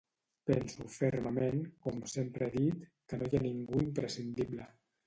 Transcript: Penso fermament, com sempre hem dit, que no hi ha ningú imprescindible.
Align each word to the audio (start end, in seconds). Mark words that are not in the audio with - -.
Penso 0.51 0.87
fermament, 0.93 1.61
com 1.85 2.01
sempre 2.17 2.49
hem 2.49 2.59
dit, 2.81 2.91
que 3.07 3.21
no 3.23 3.31
hi 3.33 3.39
ha 3.43 3.47
ningú 3.49 3.87
imprescindible. 3.89 4.73